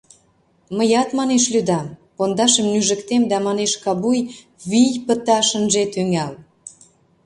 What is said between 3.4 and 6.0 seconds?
манеш, кабуй, вий пыташ ынже